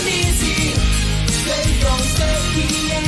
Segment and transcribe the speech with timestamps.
[0.00, 0.74] uneasy.
[1.46, 3.07] They don't stay here.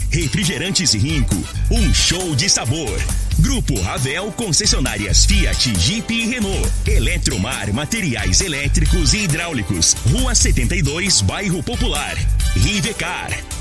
[0.11, 1.41] Refrigerantes Rinco.
[1.71, 2.99] Um show de sabor.
[3.39, 6.69] Grupo Ravel Concessionárias Fiat, Jeep e Renault.
[6.85, 9.95] Eletromar Materiais Elétricos e Hidráulicos.
[10.11, 12.17] Rua 72, Bairro Popular.
[12.55, 13.60] Rivecar.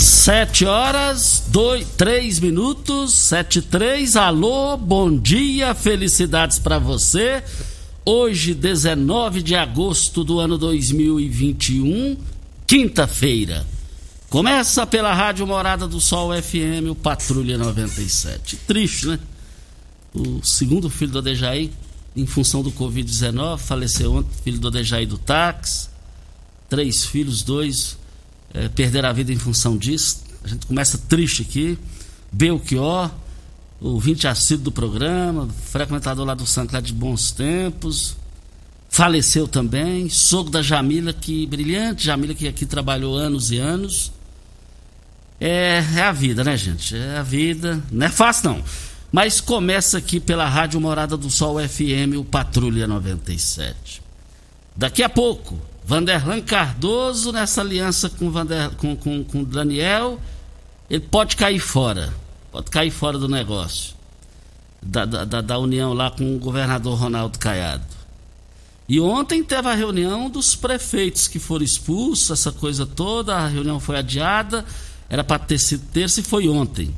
[0.00, 4.14] Sete horas, dois, três minutos, sete três.
[4.14, 7.42] Alô, bom dia, felicidades para você.
[8.04, 12.16] Hoje, 19 de agosto do ano 2021,
[12.64, 13.66] quinta-feira.
[14.30, 18.54] Começa pela Rádio Morada do Sol FM, o Patrulha 97.
[18.68, 19.18] Triste, né?
[20.14, 21.72] O segundo filho do Adejaí,
[22.14, 25.88] em função do Covid-19, faleceu ontem, filho do Adejaí do táxi.
[26.68, 27.98] Três filhos, dois
[28.54, 30.22] é, perderam a vida em função disso.
[30.42, 31.78] A gente começa triste aqui.
[32.30, 33.10] Belchior,
[33.80, 38.16] ouvinte assíduo do programa, frequentador lá do Sancler de bons tempos.
[38.88, 40.08] Faleceu também.
[40.08, 44.12] Sogro da Jamila, que brilhante Jamila, que aqui trabalhou anos e anos.
[45.40, 46.96] É, é a vida, né, gente?
[46.96, 47.82] É a vida.
[47.90, 48.64] Não é fácil, não.
[49.10, 54.02] Mas começa aqui pela Rádio Morada do Sol FM, o Patrulha 97.
[54.76, 55.58] Daqui a pouco,
[55.88, 60.20] Vanderlan Cardoso nessa aliança com, Vander, com, com, com Daniel,
[60.90, 62.12] ele pode cair fora.
[62.52, 63.94] Pode cair fora do negócio.
[64.82, 67.86] Da, da, da união lá com o governador Ronaldo Caiado.
[68.86, 73.80] E ontem teve a reunião dos prefeitos que foram expulsos, essa coisa toda, a reunião
[73.80, 74.66] foi adiada,
[75.08, 76.94] era para ter sido terça e foi ontem.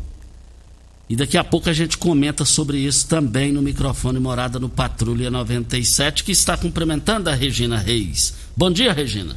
[1.10, 5.28] E daqui a pouco a gente comenta sobre isso também no microfone Morada no Patrulha
[5.28, 8.32] 97, que está cumprimentando a Regina Reis.
[8.56, 9.36] Bom dia, Regina.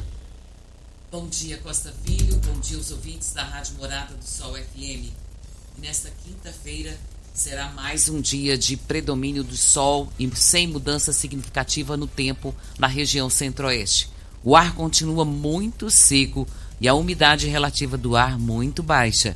[1.10, 2.36] Bom dia, Costa Filho.
[2.46, 5.10] Bom dia aos ouvintes da Rádio Morada do Sol FM.
[5.82, 6.96] Nesta quinta-feira
[7.34, 12.86] será mais um dia de predomínio do sol e sem mudança significativa no tempo na
[12.86, 14.08] região centro-oeste.
[14.44, 16.46] O ar continua muito seco
[16.80, 19.34] e a umidade relativa do ar muito baixa.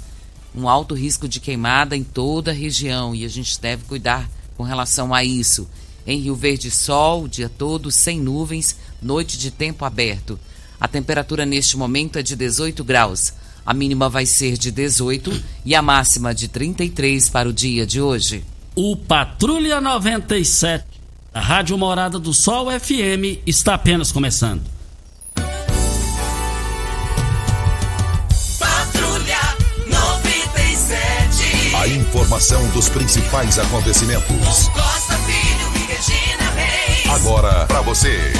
[0.54, 4.62] Um alto risco de queimada em toda a região e a gente deve cuidar com
[4.62, 5.68] relação a isso.
[6.06, 10.38] Em Rio Verde, sol dia todo, sem nuvens, noite de tempo aberto.
[10.80, 13.32] A temperatura neste momento é de 18 graus.
[13.64, 18.00] A mínima vai ser de 18 e a máxima de 33 para o dia de
[18.00, 18.44] hoje.
[18.74, 20.84] O Patrulha 97,
[21.34, 24.77] a Rádio Morada do Sol FM, está apenas começando.
[31.88, 34.68] A informação dos principais acontecimentos.
[34.68, 37.06] Costa Filho e Regina Reis.
[37.08, 38.30] Agora para você.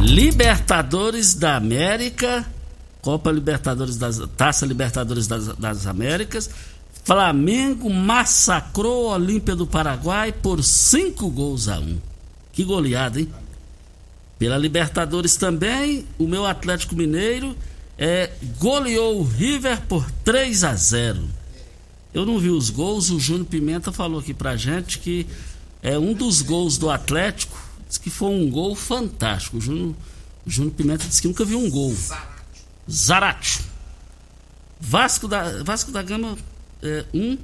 [0.00, 2.44] Libertadores da América,
[3.00, 6.50] Copa Libertadores das Taça Libertadores das, das Américas.
[7.04, 12.00] Flamengo massacrou a Olímpia do Paraguai por cinco gols a um.
[12.52, 13.32] Que goleada, hein?
[14.40, 17.56] Pela Libertadores também, o meu Atlético Mineiro
[17.98, 21.28] é, goleou o River por 3 a 0.
[22.12, 25.26] Eu não vi os gols, o Júnior Pimenta falou aqui pra gente que
[25.82, 29.58] é um dos gols do Atlético, disse que foi um gol fantástico.
[29.58, 29.94] O Júnior,
[30.46, 31.94] o Júnior Pimenta disse que nunca viu um gol.
[32.90, 33.60] Zarate.
[34.80, 36.36] Vasco da, Vasco da Gama
[36.82, 37.38] 1, é, um,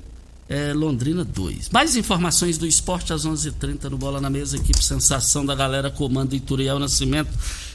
[0.49, 1.71] é, Londrina 2.
[1.71, 5.55] Mais informações do esporte às 11:30 h 30 no Bola na Mesa, equipe Sensação da
[5.55, 7.31] Galera, comando Ituriel Nascimento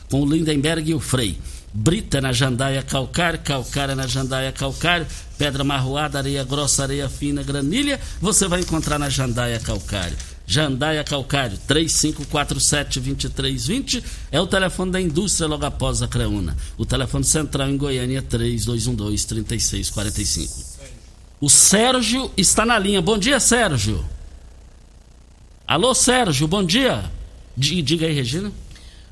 [0.09, 1.38] com o Lindenberg e o Frei.
[1.73, 5.05] Brita na Jandaia Calcário, Calcária na Jandaia Calcário,
[5.37, 10.17] Pedra Marroada, Areia Grossa, Areia Fina, Granilha, você vai encontrar na Jandaia Calcário.
[10.49, 16.55] Jandaia Calcário, 3547-2320 é o telefone da indústria logo após a Creuna.
[16.77, 20.77] O telefone central em Goiânia é 3212-3645.
[21.41, 23.01] O Sérgio está na linha.
[23.01, 24.05] Bom dia, Sérgio.
[25.67, 27.11] Alô, Sérgio, bom dia.
[27.57, 28.49] Diga aí, Regina.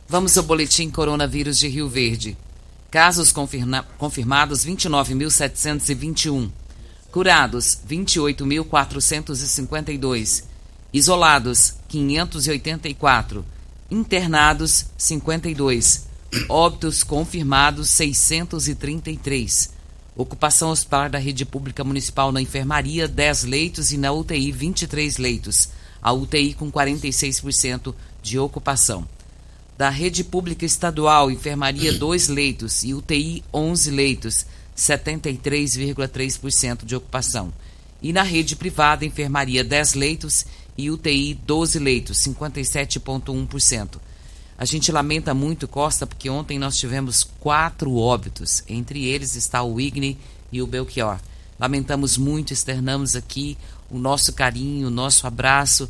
[0.07, 2.37] Vamos ao boletim coronavírus de Rio Verde.
[2.91, 6.51] Casos confirma confirmados 29.721.
[7.11, 10.43] Curados 28.452.
[10.93, 13.43] Isolados 584.
[13.89, 16.05] Internados 52.
[16.47, 19.73] Óbitos confirmados 633.
[20.15, 25.69] Ocupação hospitalar da rede pública municipal na enfermaria 10 leitos e na UTI 23 leitos.
[25.99, 29.07] A UTI com 46% de ocupação
[29.77, 34.45] da rede pública estadual, enfermaria 2 leitos e UTI 11 leitos,
[34.75, 37.53] 73,3% de ocupação.
[38.01, 40.45] E na rede privada, enfermaria 10 leitos
[40.77, 43.99] e UTI 12 leitos, 57,1%.
[44.57, 48.63] A gente lamenta muito, Costa, porque ontem nós tivemos quatro óbitos.
[48.69, 50.17] Entre eles está o Igne
[50.51, 51.19] e o Belchior.
[51.59, 53.57] Lamentamos muito, externamos aqui
[53.89, 55.89] o nosso carinho, o nosso abraço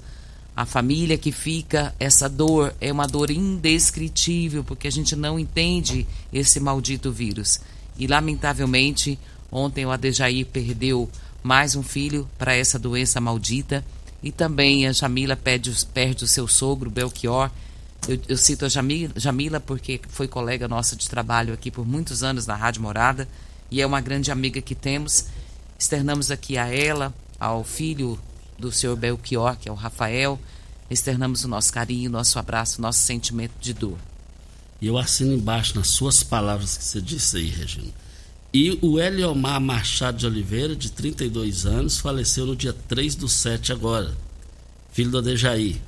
[0.55, 6.07] a família que fica, essa dor é uma dor indescritível, porque a gente não entende
[6.31, 7.59] esse maldito vírus.
[7.97, 9.19] E, lamentavelmente,
[9.51, 11.09] ontem o Adejaí perdeu
[11.43, 13.83] mais um filho para essa doença maldita.
[14.23, 17.51] E também a Jamila perde, perde o seu sogro, Belchior.
[18.07, 22.23] Eu, eu cito a Jamila, Jamila porque foi colega nossa de trabalho aqui por muitos
[22.23, 23.27] anos na Rádio Morada
[23.69, 25.25] e é uma grande amiga que temos.
[25.77, 28.17] Externamos aqui a ela, ao filho
[28.57, 30.39] do senhor Belchior, que é o Rafael,
[30.89, 33.97] externamos o nosso carinho, nosso abraço, nosso sentimento de dor.
[34.81, 37.91] E eu assino embaixo nas suas palavras que você disse aí, Regina.
[38.53, 43.73] E o Eliomar Machado de Oliveira, de 32 anos, faleceu no dia 3 do 7
[43.73, 44.15] agora,
[44.91, 45.81] filho do Adejaí.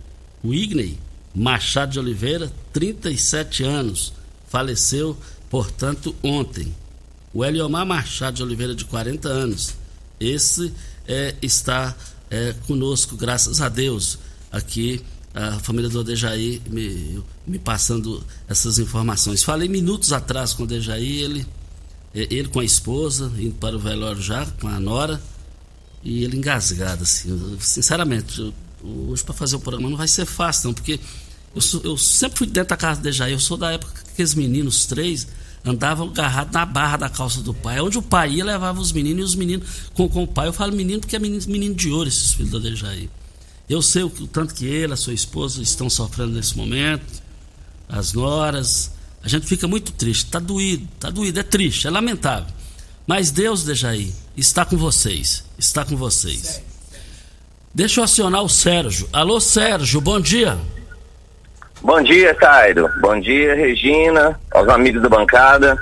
[0.43, 0.97] O Igney
[1.33, 4.11] Machado de Oliveira, 37 anos,
[4.47, 5.15] faleceu,
[5.49, 6.73] portanto, ontem.
[7.33, 9.75] O Eliomar Machado de Oliveira, de 40 anos,
[10.19, 10.73] esse
[11.07, 11.95] é, está
[12.29, 14.19] é, conosco, graças a Deus,
[14.51, 15.01] aqui,
[15.33, 19.43] a família do Odejaí me, me passando essas informações.
[19.43, 21.47] Falei minutos atrás com o Odejaí, ele,
[22.13, 25.21] é, ele com a esposa, indo para o velório já, com a nora,
[26.03, 27.57] e ele engasgado, assim.
[27.59, 28.53] Sinceramente,
[28.83, 30.99] hoje para fazer o programa não vai ser fácil, não, porque
[31.55, 34.33] eu, eu sempre fui dentro da casa do Odejaí, eu sou da época que os
[34.33, 35.27] meninos, três,
[35.65, 37.79] andavam agarrados na barra da calça do pai.
[37.81, 40.47] Onde o pai ia, levava os meninos e os meninos com, com o pai.
[40.47, 43.09] Eu falo menino porque é menino, menino de ouro, esses filhos do Adejaí.
[43.69, 47.21] Eu sei o, o tanto que ele, a sua esposa estão sofrendo nesse momento,
[47.89, 48.91] as noras.
[49.21, 52.53] A gente fica muito triste, está doído, está doído, é triste, é lamentável.
[53.05, 56.61] Mas Deus, Dejaí, está com vocês, está com vocês.
[57.73, 59.07] Deixa eu acionar o Sérgio.
[59.13, 60.59] Alô, Sérgio, bom dia.
[61.81, 62.89] Bom dia, Cairo.
[62.99, 65.77] Bom dia, Regina, aos amigos da bancada.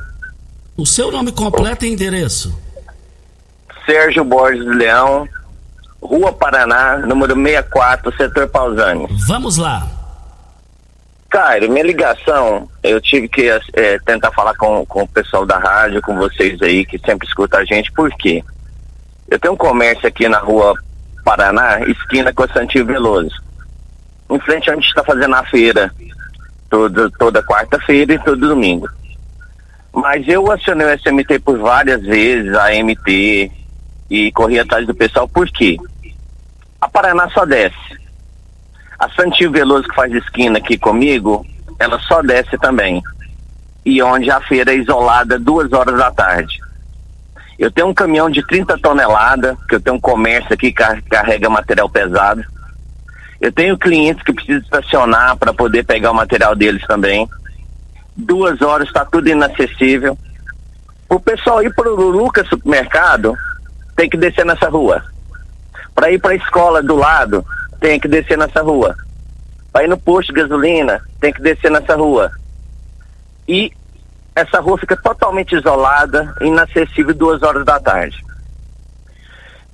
[0.78, 2.58] O seu nome completo e endereço?
[3.86, 5.28] Sérgio Borges Leão,
[6.02, 9.08] Rua Paraná, número 64, setor Pausani.
[9.28, 9.88] Vamos lá.
[11.30, 16.02] Cairo, minha ligação, eu tive que é, tentar falar com, com o pessoal da rádio,
[16.02, 18.44] com vocês aí que sempre escutam a gente, por quê?
[19.28, 20.74] Eu tenho um comércio aqui na rua
[21.24, 23.44] Paraná, esquina com a Santinho Veloso.
[24.30, 25.94] Em frente a gente está fazendo a feira,
[26.70, 28.88] toda, toda quarta-feira e todo domingo.
[29.94, 33.52] Mas eu acionei o SMT por várias vezes, a MT,
[34.10, 35.78] e corri atrás do pessoal, por quê?
[36.82, 37.76] A Paraná só desce.
[39.00, 41.46] A Santinho Veloso que faz esquina aqui comigo,
[41.80, 43.02] ela só desce também.
[43.86, 46.60] E onde a feira é isolada duas horas da tarde.
[47.58, 51.50] Eu tenho um caminhão de 30 toneladas, que eu tenho um comércio aqui que carrega
[51.50, 52.44] material pesado.
[53.46, 57.30] Eu tenho clientes que precisam estacionar para poder pegar o material deles também.
[58.18, 60.18] Duas horas está tudo inacessível.
[61.08, 63.38] O pessoal ir para o Lucas Supermercado
[63.96, 65.04] tem que descer nessa rua.
[65.94, 67.46] Para ir para a escola do lado,
[67.80, 68.96] tem que descer nessa rua.
[69.72, 72.32] Para ir no posto de gasolina, tem que descer nessa rua.
[73.48, 73.72] E
[74.36, 78.18] essa rua fica totalmente isolada, inacessível duas horas da tarde.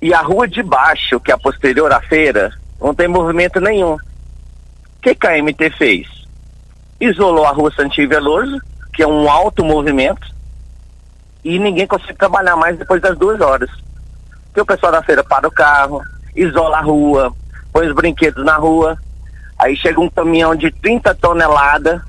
[0.02, 3.94] E a rua de baixo, que é a posterior à feira, não tem movimento nenhum.
[3.94, 4.00] O
[5.00, 6.08] que, que a MT fez?
[7.00, 8.60] Isolou a rua Santinho Veloso,
[8.92, 10.26] que é um alto movimento,
[11.44, 13.70] e ninguém consegue trabalhar mais depois das duas horas.
[14.46, 16.02] Porque o pessoal da feira para o carro,
[16.34, 17.32] isola a rua,
[17.72, 18.98] põe os brinquedos na rua,
[19.58, 22.00] aí chega um caminhão de 30 toneladas,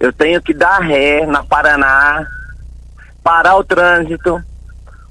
[0.00, 2.26] eu tenho que dar ré na Paraná,
[3.22, 4.42] parar o trânsito,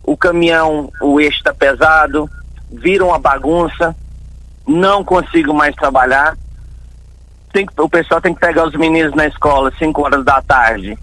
[0.03, 2.29] o caminhão, o eixo está pesado,
[2.71, 3.95] vira uma bagunça,
[4.67, 6.37] não consigo mais trabalhar.
[7.53, 10.97] Tem o pessoal tem que pegar os meninos na escola 5 horas da tarde.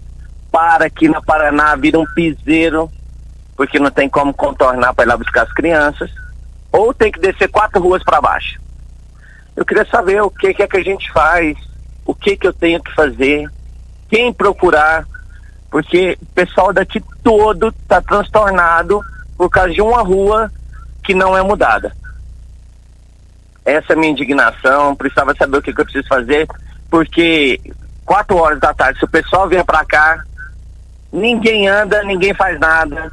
[0.51, 2.89] Para aqui na Paraná, vira um piseiro,
[3.57, 6.11] porque não tem como contornar para ir lá buscar as crianças.
[6.71, 8.59] Ou tem que descer quatro ruas para baixo.
[9.55, 11.57] Eu queria saber o que, que é que a gente faz,
[12.05, 13.49] o que, que eu tenho que fazer,
[14.09, 15.05] quem procurar,
[15.71, 19.01] porque o pessoal daqui todo está transtornado
[19.37, 20.51] por causa de uma rua
[21.03, 21.95] que não é mudada.
[23.65, 26.47] Essa é a minha indignação, precisava saber o que, que eu preciso fazer,
[26.89, 27.59] porque
[28.05, 30.23] quatro horas da tarde, se o pessoal vier para cá,
[31.11, 33.11] ninguém anda, ninguém faz nada,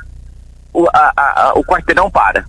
[0.72, 2.44] o, a- a- o quarteirão para.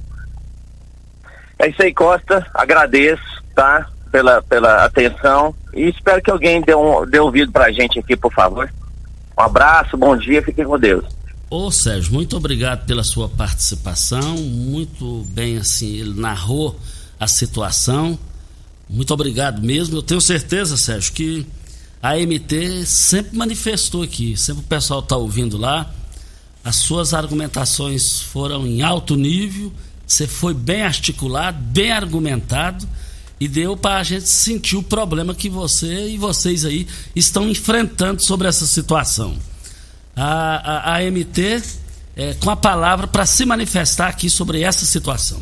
[1.59, 3.23] É isso aí, Costa, agradeço,
[3.55, 3.87] tá?
[4.11, 8.31] Pela, pela atenção e espero que alguém dê, um, dê ouvido pra gente aqui, por
[8.31, 8.69] favor.
[9.35, 11.03] Um abraço, bom dia, fiquem com Deus.
[11.49, 14.35] Ô Sérgio, muito obrigado pela sua participação.
[14.37, 16.79] Muito bem, assim, ele narrou
[17.23, 18.17] a situação.
[18.89, 19.97] Muito obrigado mesmo.
[19.97, 21.47] Eu tenho certeza, Sérgio, que
[22.01, 25.91] a MT sempre manifestou aqui, sempre o pessoal está ouvindo lá.
[26.63, 29.71] As suas argumentações foram em alto nível,
[30.05, 32.87] você foi bem articulado, bem argumentado
[33.39, 38.21] e deu para a gente sentir o problema que você e vocês aí estão enfrentando
[38.21, 39.37] sobre essa situação
[40.15, 41.63] a, a, a MT
[42.15, 45.41] é, com a palavra para se manifestar aqui sobre essa situação.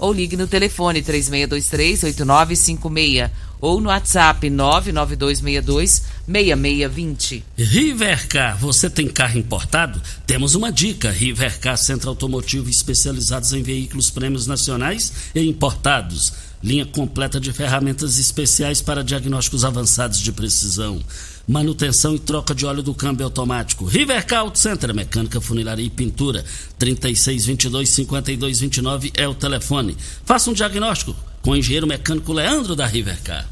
[0.00, 3.30] Ou ligue no telefone 3623-8956
[3.60, 7.42] ou no WhatsApp 99262-6620.
[7.56, 10.00] Rivercar, você tem carro importado?
[10.26, 11.10] Temos uma dica.
[11.10, 16.32] Rivercar Centro Automotivo especializados em veículos prêmios nacionais e importados.
[16.62, 21.02] Linha completa de ferramentas especiais para diagnósticos avançados de precisão.
[21.50, 23.84] Manutenção e troca de óleo do câmbio automático.
[23.84, 26.44] Rivercar Auto Center, mecânica, funilaria e pintura.
[26.78, 29.96] 3622-5229 é o telefone.
[30.24, 33.48] Faça um diagnóstico com o engenheiro mecânico Leandro da Rivercar.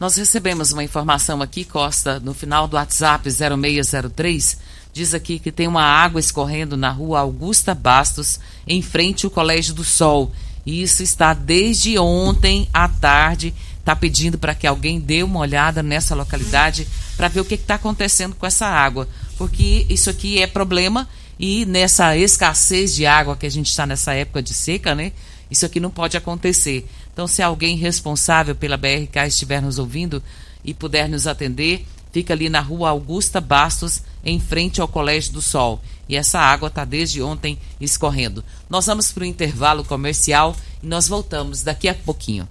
[0.00, 4.58] Nós recebemos uma informação aqui, Costa, no final do WhatsApp 0603.
[4.92, 9.72] Diz aqui que tem uma água escorrendo na rua Augusta Bastos, em frente ao Colégio
[9.72, 10.32] do Sol.
[10.66, 13.54] E isso está desde ontem à tarde.
[13.86, 17.76] Está pedindo para que alguém dê uma olhada nessa localidade para ver o que está
[17.76, 19.08] acontecendo com essa água.
[19.38, 24.12] Porque isso aqui é problema e nessa escassez de água que a gente está nessa
[24.12, 25.12] época de seca, né?
[25.48, 26.84] Isso aqui não pode acontecer.
[27.12, 30.20] Então, se alguém responsável pela BRK estiver nos ouvindo
[30.64, 35.40] e puder nos atender, fica ali na rua Augusta Bastos, em frente ao Colégio do
[35.40, 35.80] Sol.
[36.08, 38.42] E essa água está desde ontem escorrendo.
[38.68, 42.48] Nós vamos para o intervalo comercial e nós voltamos daqui a pouquinho.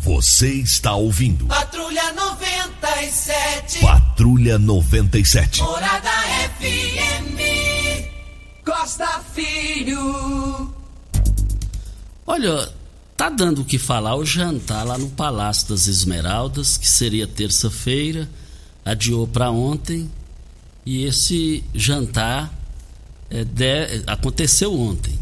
[0.00, 3.80] Você está ouvindo Patrulha 97.
[3.80, 5.60] Patrulha 97.
[5.62, 6.10] Morada
[6.60, 7.38] FM.
[8.64, 10.72] Costa Filho.
[12.26, 12.68] Olha,
[13.16, 18.28] tá dando o que falar o jantar lá no Palácio das Esmeraldas, que seria terça-feira,
[18.84, 20.10] adiou para ontem,
[20.86, 22.52] e esse jantar
[23.30, 25.18] é, de- aconteceu ontem,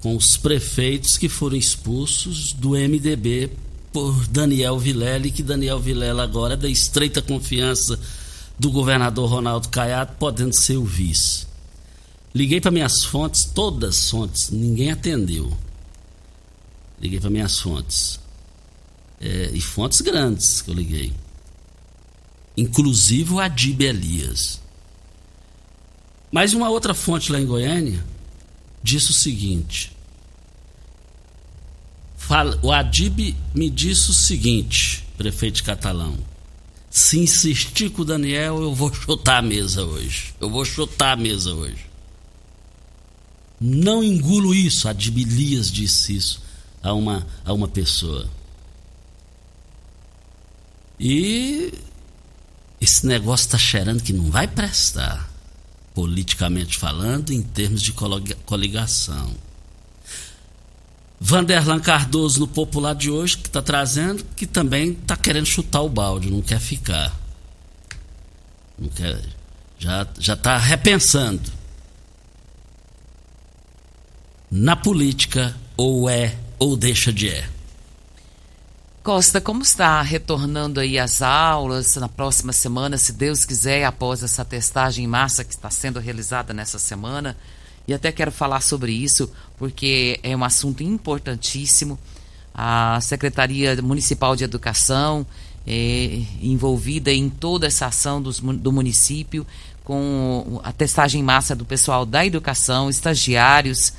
[0.00, 3.50] com os prefeitos que foram expulsos do MDB
[3.92, 7.98] por Daniel Vilela, que Daniel Vilela agora é da estreita confiança
[8.58, 11.46] do governador Ronaldo Caiado, podendo ser o vice.
[12.34, 15.52] Liguei para minhas fontes, todas as fontes, ninguém atendeu.
[17.00, 18.20] Liguei para minhas fontes.
[19.20, 21.12] É, e fontes grandes que eu liguei.
[22.56, 24.60] Inclusive o Adib Elias.
[26.30, 28.02] Mas uma outra fonte lá em Goiânia
[28.82, 29.92] disse o seguinte.
[32.62, 36.16] O Adib me disse o seguinte, prefeito Catalão.
[36.88, 40.34] Se insistir com o Daniel, eu vou chutar a mesa hoje.
[40.40, 41.86] Eu vou chutar a mesa hoje.
[43.60, 44.88] Não engulo isso.
[44.88, 46.42] A Dibilias disse isso
[46.82, 48.28] a uma, a uma pessoa.
[50.98, 51.72] E
[52.80, 55.29] esse negócio está cheirando que não vai prestar,
[55.94, 59.34] politicamente falando, em termos de coligação.
[61.18, 65.88] Vanderlan Cardoso no popular de hoje, que está trazendo, que também está querendo chutar o
[65.88, 67.14] balde, não quer ficar.
[68.78, 69.20] Não quer,
[69.78, 71.52] já está repensando.
[74.50, 77.48] Na política, ou é ou deixa de é.
[79.02, 84.44] Costa, como está retornando aí as aulas na próxima semana, se Deus quiser, após essa
[84.44, 87.34] testagem em massa que está sendo realizada nessa semana?
[87.88, 91.98] E até quero falar sobre isso, porque é um assunto importantíssimo.
[92.54, 95.26] A Secretaria Municipal de Educação
[95.66, 99.46] é envolvida em toda essa ação do município,
[99.82, 103.94] com a testagem em massa do pessoal da educação, estagiários,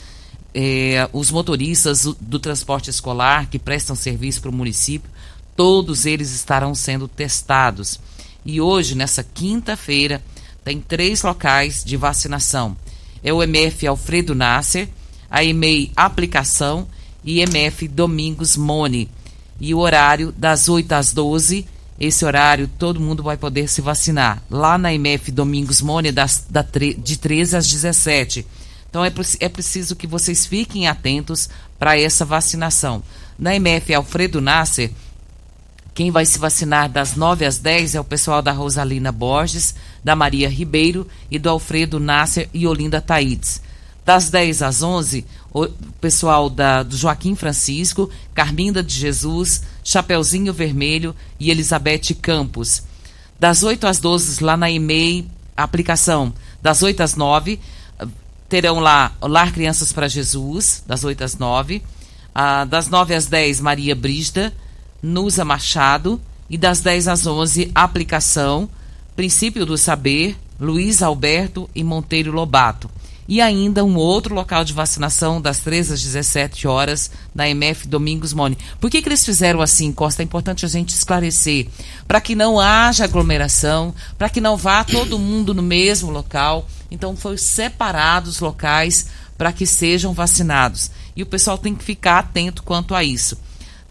[0.53, 5.09] é, os motoristas do, transporte escolar que prestam serviço para o município,
[5.55, 7.99] todos eles estarão sendo testados.
[8.43, 10.21] E hoje, nessa quinta-feira,
[10.63, 12.75] tem três locais de vacinação.
[13.23, 14.89] É o MF Alfredo Nasser,
[15.29, 16.87] a EMEI Aplicação
[17.23, 19.09] e MF Domingos Mone.
[19.59, 21.67] E o horário das 8 às 12,
[21.99, 24.41] esse horário todo mundo vai poder se vacinar.
[24.49, 26.65] Lá na MF Domingos Mone, das, da,
[26.97, 28.45] de 13 às 17
[28.91, 33.01] então é, é preciso que vocês fiquem atentos para essa vacinação.
[33.39, 34.91] Na MF Alfredo Nasser,
[35.93, 40.13] quem vai se vacinar das 9 às 10 é o pessoal da Rosalina Borges, da
[40.13, 43.61] Maria Ribeiro e do Alfredo Nasser e Olinda Taides.
[44.05, 45.67] Das 10 às 11, o
[46.01, 52.83] pessoal da, do Joaquim Francisco, Carminda de Jesus, Chapeuzinho Vermelho e Elizabeth Campos.
[53.39, 56.33] Das 8 às 12, lá na EMEI, aplicação.
[56.61, 57.57] Das 8 às 9,
[58.51, 61.81] terão lá Lar Crianças para Jesus, das 8 às 9.
[62.35, 64.53] Ah, das 9 às 10, Maria Brígida,
[65.01, 66.19] Nusa Machado.
[66.49, 68.67] E das 10 às 11, Aplicação,
[69.15, 72.91] Princípio do Saber, Luiz Alberto e Monteiro Lobato.
[73.27, 78.33] E ainda um outro local de vacinação das 13 às 17 horas na MF Domingos
[78.33, 78.57] Mone.
[78.79, 80.21] Por que, que eles fizeram assim, Costa?
[80.21, 81.67] É importante a gente esclarecer.
[82.07, 87.15] Para que não haja aglomeração, para que não vá todo mundo no mesmo local então,
[87.15, 89.07] foi separados locais
[89.37, 90.91] para que sejam vacinados.
[91.15, 93.37] E o pessoal tem que ficar atento quanto a isso.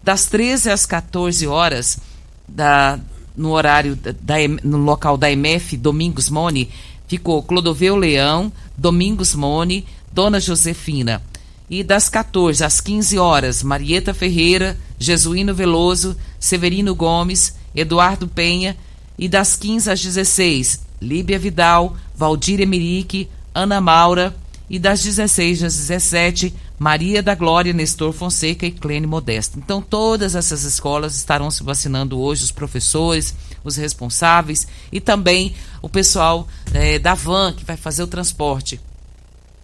[0.02, 1.98] Das 13 às 14 horas,
[2.46, 3.00] da,
[3.34, 6.70] no horário da, no local da MF Domingos Mone,
[7.10, 11.20] ficou Clodoveu Leão, Domingos Mone, Dona Josefina.
[11.68, 18.76] E das 14 às 15 horas, Marieta Ferreira, Jesuíno Veloso, Severino Gomes, Eduardo Penha.
[19.18, 24.32] E das 15 às 16, Líbia Vidal, Valdir Emerique, Ana Maura
[24.68, 29.58] e das 16 às 17, Maria da Glória, Nestor Fonseca e Clene Modesto.
[29.58, 35.88] Então, todas essas escolas estarão se vacinando hoje, os professores, os responsáveis e também o
[35.88, 38.80] pessoal é, da van que vai fazer o transporte.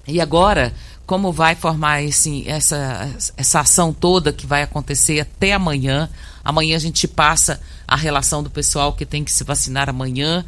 [0.06, 0.72] E agora,
[1.06, 6.08] como vai formar esse, essa, essa ação toda que vai acontecer até amanhã?
[6.44, 10.44] Amanhã a gente passa a relação do pessoal que tem que se vacinar amanhã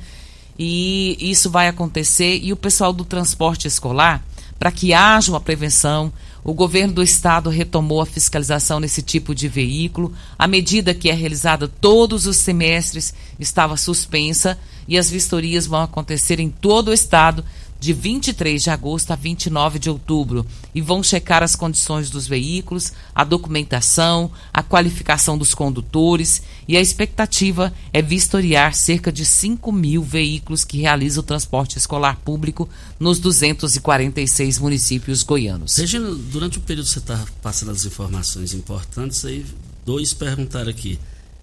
[0.59, 2.41] e isso vai acontecer.
[2.43, 4.23] E o pessoal do transporte escolar,
[4.59, 6.13] para que haja uma prevenção,
[6.49, 10.15] o governo do estado retomou a fiscalização nesse tipo de veículo.
[10.39, 14.59] A medida que é realizada todos os semestres estava suspensa
[14.89, 17.45] e as vistorias vão acontecer em todo o estado
[17.81, 22.93] de 23 de agosto a 29 de outubro e vão checar as condições dos veículos,
[23.15, 30.03] a documentação, a qualificação dos condutores e a expectativa é vistoriar cerca de 5 mil
[30.03, 35.77] veículos que realizam o transporte escolar público nos 246 municípios goianos.
[35.77, 39.47] Regina, durante o período que você está passando as informações importantes, aí
[39.87, 40.99] dois perguntaram aqui: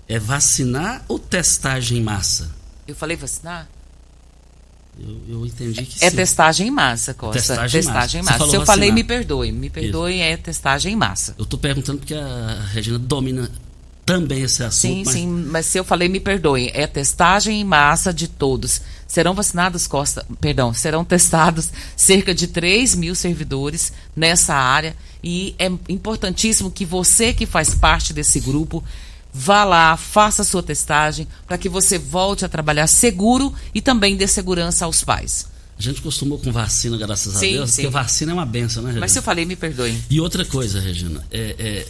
[0.08, 2.54] é vacinar ou testagem em massa?
[2.88, 3.68] Eu falei vacinar?
[5.00, 6.16] Eu, eu entendi que É sim.
[6.16, 7.40] testagem em massa, Costa.
[7.40, 8.40] Testagem, testagem em em massa.
[8.40, 8.52] massa.
[8.52, 9.52] Se eu falei, me perdoe.
[9.52, 11.36] Me perdoe, é testagem em massa.
[11.38, 13.50] Eu estou perguntando porque a Regina domina
[14.06, 14.82] também esse assunto.
[14.82, 15.14] Sim, mas...
[15.14, 16.70] sim, mas se eu falei, me perdoe.
[16.74, 18.82] É testagem em massa de todos.
[19.08, 24.96] Serão vacinados, Costa, perdão, serão testados cerca de 3 mil servidores nessa área.
[25.24, 28.84] E é importantíssimo que você que faz parte desse grupo
[29.38, 34.16] vá lá, faça a sua testagem para que você volte a trabalhar seguro e também
[34.16, 35.48] dê segurança aos pais.
[35.78, 37.82] A gente costumou com vacina, graças Sim, a Deus, sim.
[37.82, 39.02] porque vacina é uma benção, né, Regina?
[39.02, 39.94] Mas se eu falei, me perdoe.
[40.10, 41.88] E outra coisa, Regina, é, é,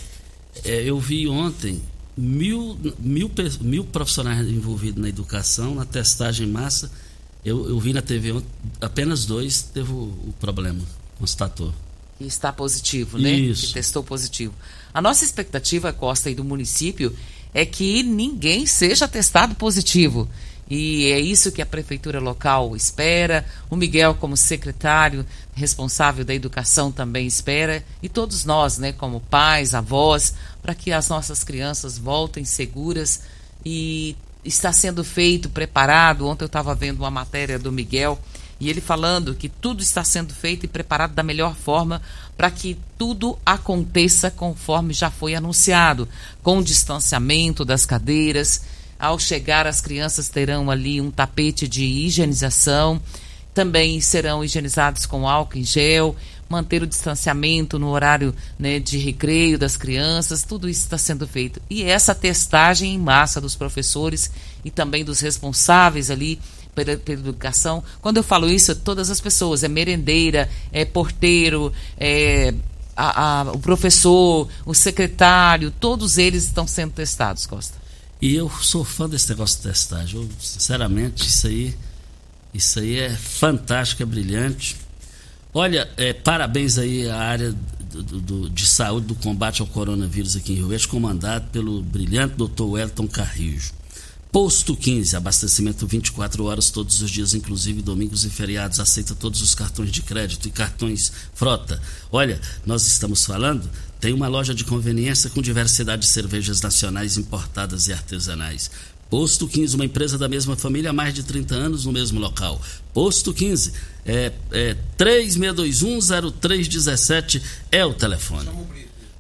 [0.71, 1.83] é, eu vi ontem
[2.17, 3.31] mil, mil,
[3.61, 6.91] mil profissionais envolvidos na educação, na testagem em massa.
[7.43, 8.47] Eu, eu vi na TV ontem,
[8.81, 10.81] apenas dois teve o, o problema,
[11.19, 11.71] constatou.
[12.19, 13.29] E está positivo, né?
[13.31, 13.67] Isso.
[13.67, 14.55] Que testou positivo.
[14.95, 17.13] A nossa expectativa, Costa, e do município,
[17.55, 20.27] é que ninguém seja testado positivo.
[20.69, 26.91] E é isso que a prefeitura local espera, o Miguel, como secretário responsável da educação,
[26.91, 32.43] também espera, e todos nós, né, como pais, avós, para que as nossas crianças voltem
[32.43, 33.21] seguras
[33.63, 36.27] e está sendo feito, preparado.
[36.27, 38.19] Ontem eu estava vendo uma matéria do Miguel
[38.59, 42.01] e ele falando que tudo está sendo feito e preparado da melhor forma
[42.37, 46.07] para que tudo aconteça conforme já foi anunciado,
[46.41, 48.63] com o distanciamento das cadeiras.
[48.97, 53.01] Ao chegar, as crianças terão ali um tapete de higienização,
[53.53, 56.15] também serão higienizados com álcool em gel,
[56.47, 61.61] manter o distanciamento no horário né, de recreio das crianças, tudo isso está sendo feito.
[61.69, 64.31] E essa testagem em massa dos professores
[64.63, 66.39] e também dos responsáveis ali
[66.75, 67.83] pela, pela educação.
[68.01, 72.53] Quando eu falo isso, todas as pessoas, é merendeira, é porteiro, é
[72.95, 77.75] a, a, o professor, o secretário, todos eles estão sendo testados, Costa.
[78.21, 80.21] E eu sou fã desse negócio de testagem.
[80.21, 81.75] Eu, sinceramente, isso aí,
[82.53, 84.77] isso aí é fantástico, é brilhante.
[85.53, 87.55] Olha, é, parabéns aí à área
[87.91, 92.35] do, do, de saúde do combate ao coronavírus aqui em Rio Verde, comandado pelo brilhante
[92.35, 93.73] doutor Wellington Carrijo.
[94.35, 98.81] Posto 15, abastecimento 24 horas todos os dias, inclusive domingos e feriados.
[98.81, 101.81] Aceita todos os cartões de crédito e cartões frota.
[102.11, 107.87] Olha, nós estamos falando, tem uma loja de conveniência com diversidade de cervejas nacionais importadas
[107.87, 108.69] e artesanais.
[109.09, 112.61] Posto 15, uma empresa da mesma família há mais de 30 anos no mesmo local.
[112.93, 113.71] Posto 15,
[114.05, 118.49] é, é 36210317 é o telefone.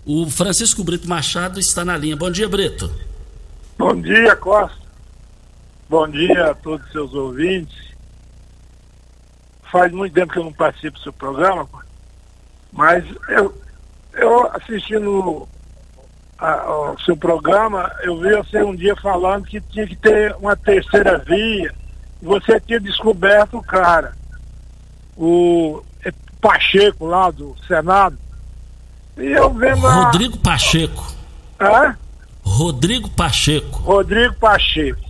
[0.05, 2.17] O Francisco Brito Machado está na linha.
[2.17, 2.91] Bom dia, Brito.
[3.77, 4.83] Bom dia, Costa.
[5.87, 7.93] Bom dia a todos os seus ouvintes.
[9.71, 11.67] Faz muito tempo que eu não participo do seu programa,
[12.71, 13.61] mas eu,
[14.13, 15.47] eu assistindo
[16.37, 20.55] a, o seu programa, eu vi você um dia falando que tinha que ter uma
[20.55, 21.73] terceira via.
[22.21, 24.13] Você tinha descoberto o cara,
[25.15, 25.83] o
[26.41, 28.17] Pacheco lá do Senado.
[29.17, 29.85] E eu vendo.
[29.85, 30.05] A...
[30.05, 31.13] Rodrigo Pacheco.
[31.59, 31.97] Hã?
[32.41, 33.77] Rodrigo Pacheco.
[33.79, 35.04] Rodrigo Pacheco.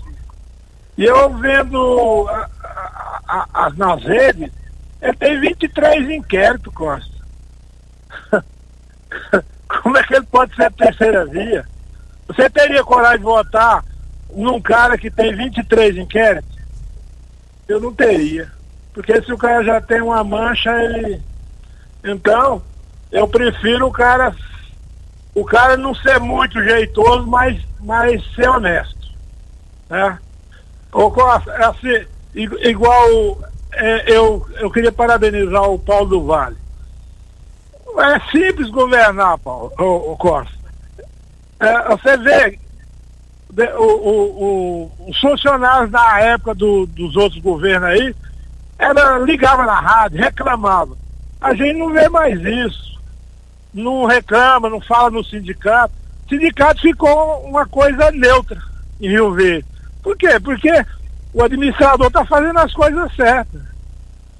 [0.97, 2.49] E eu vendo a,
[3.27, 4.51] a, a, nas redes,
[5.01, 7.15] ele tem 23 inquéritos, Costa.
[9.84, 11.65] Como é que ele pode ser terceira via?
[12.27, 13.84] Você teria coragem de votar
[14.34, 16.55] num cara que tem 23 inquéritos?
[17.67, 18.51] Eu não teria.
[18.93, 21.21] Porque se o cara já tem uma mancha, ele.
[22.03, 22.63] Então,
[23.12, 24.34] eu prefiro o cara.
[25.34, 28.95] O cara não ser muito jeitoso, mas, mas ser honesto.
[29.89, 30.17] Né?
[30.95, 33.38] Ô Costa, é assim, igual
[33.73, 36.55] é, eu, eu queria parabenizar o Paulo do Vale.
[37.97, 40.55] É simples governar, Paulo, o, o Costa.
[41.60, 42.60] É, você vê
[43.77, 48.15] o, o, o, os funcionários na época do, dos outros governos aí,
[48.79, 50.95] era, ligava na rádio, reclamava.
[51.41, 52.97] A gente não vê mais isso.
[53.73, 55.93] Não reclama, não fala no sindicato.
[56.25, 58.62] O sindicato ficou uma coisa neutra
[59.01, 59.74] em Rio Verde.
[60.05, 60.39] Por quê?
[60.39, 60.69] Porque
[61.33, 63.61] o administrador está fazendo as coisas certas.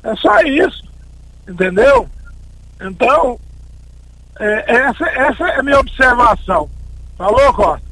[0.04, 0.84] É só isso.
[1.50, 2.08] Entendeu?
[2.80, 3.40] Então,
[4.40, 6.70] é, essa, essa é a minha observação.
[7.18, 7.84] Falou, Costa?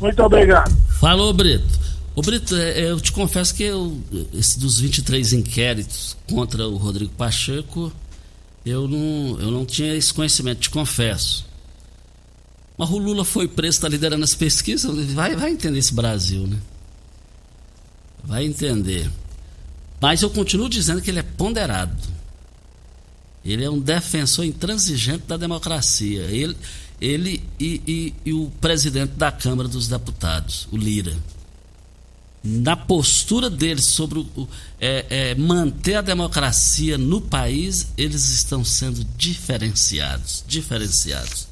[0.00, 0.76] Muito obrigado.
[0.98, 1.78] Falou, Brito.
[2.16, 3.96] Ô Brito, é, é, eu te confesso que eu,
[4.34, 7.92] esse dos 23 inquéritos contra o Rodrigo Pacheco,
[8.66, 11.46] eu não, eu não tinha esse conhecimento, te confesso.
[12.76, 16.56] Mas o Lula foi preso, está liderando as pesquisas, vai, vai entender esse Brasil, né?
[18.24, 19.10] Vai entender.
[20.00, 21.96] Mas eu continuo dizendo que ele é ponderado.
[23.44, 26.22] Ele é um defensor intransigente da democracia.
[26.22, 26.56] Ele,
[27.00, 31.16] ele e, e, e o presidente da Câmara dos Deputados, o Lira.
[32.42, 34.48] Na postura deles sobre o,
[34.80, 40.42] é, é, manter a democracia no país, eles estão sendo diferenciados.
[40.46, 41.48] Diferenciados.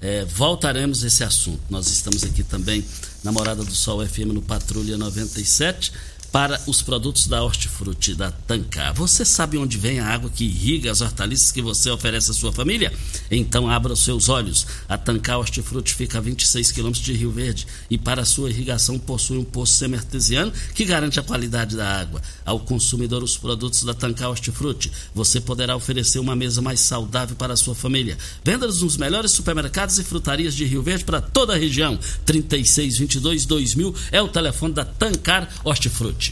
[0.00, 1.60] É, voltaremos a esse assunto.
[1.68, 2.84] Nós estamos aqui também
[3.24, 5.90] na Morada do Sol FM no Patrulha 97
[6.34, 8.92] para os produtos da Hortifruti da Tancar.
[8.94, 12.52] Você sabe onde vem a água que irriga as hortaliças que você oferece à sua
[12.52, 12.92] família?
[13.30, 14.66] Então abra os seus olhos.
[14.88, 19.38] A Tancar Hortifruti fica a 26 quilômetros de Rio Verde e para sua irrigação possui
[19.38, 22.20] um poço semi-artesiano que garante a qualidade da água.
[22.44, 27.52] Ao consumidor os produtos da Tancar Hortifruti, você poderá oferecer uma mesa mais saudável para
[27.52, 28.18] a sua família.
[28.42, 31.96] Vendas nos melhores supermercados e frutarias de Rio Verde para toda a região.
[32.26, 36.23] 3622 2000 é o telefone da Tancar Hortifruti.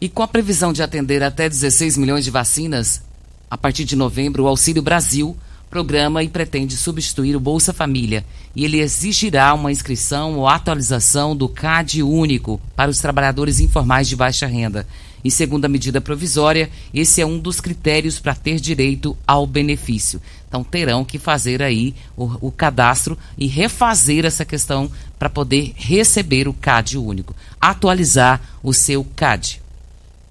[0.00, 3.02] E com a previsão de atender até 16 milhões de vacinas,
[3.50, 5.36] a partir de novembro, o Auxílio Brasil
[5.70, 11.48] programa e pretende substituir o Bolsa Família e ele exigirá uma inscrição ou atualização do
[11.48, 14.86] CAD único para os trabalhadores informais de baixa renda.
[15.24, 20.22] E segundo a medida provisória, esse é um dos critérios para ter direito ao benefício.
[20.46, 26.46] Então terão que fazer aí o, o cadastro e refazer essa questão para poder receber
[26.46, 29.65] o CAD único, atualizar o seu CAD.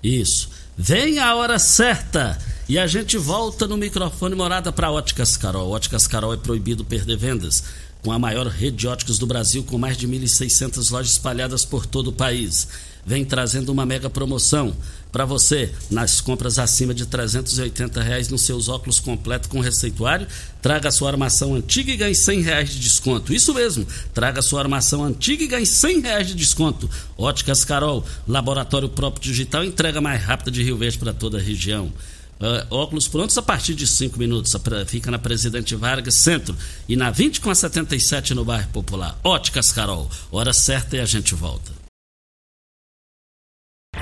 [0.06, 0.50] Isso.
[0.78, 2.38] Vem a hora certa
[2.70, 5.72] e a gente volta no microfone morada para Óticas Carol.
[5.72, 7.64] Óticas Carol é proibido perder vendas.
[8.04, 11.88] Com a maior rede de óticas do Brasil, com mais de 1.600 lojas espalhadas por
[11.88, 12.68] todo o país
[13.06, 14.76] vem trazendo uma mega promoção
[15.12, 20.28] para você nas compras acima de 380 reais nos seus óculos completo com receituário.
[20.62, 23.34] Traga sua armação antiga e ganhe 100 reais de desconto.
[23.34, 26.90] Isso mesmo, traga sua armação antiga e ganhe 100 reais de desconto.
[27.18, 31.94] Óticas Carol, laboratório próprio digital, entrega mais rápida de Rio Verde para toda a região.
[32.38, 34.54] Uh, óculos prontos a partir de 5 minutos.
[34.88, 36.54] Fica na Presidente Vargas Centro
[36.90, 39.18] e na 20 com a 77 no bairro Popular.
[39.24, 41.85] Óticas Carol, hora certa e a gente volta.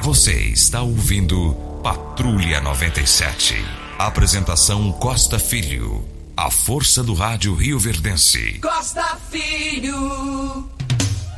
[0.04, 3.56] Você está ouvindo Patrulha 97.
[3.98, 6.04] Apresentação Costa Filho.
[6.36, 8.60] A força do rádio Rio Verdense.
[8.60, 10.68] Costa Filho.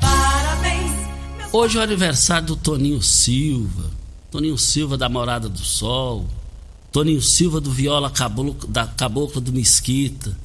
[0.02, 0.92] Parabéns.
[1.54, 3.92] Hoje é o aniversário do Toninho Silva.
[4.32, 6.26] Toninho Silva da Morada do Sol.
[6.92, 10.36] Toninho Silva do Viola Caboclo, da Cabocla do Mesquita.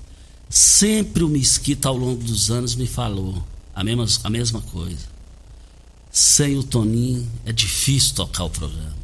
[0.47, 3.43] Sempre o Mesquita ao longo dos anos me falou
[3.75, 5.10] a mesma, a mesma coisa
[6.11, 8.97] sem o Toninho é difícil tocar o programa.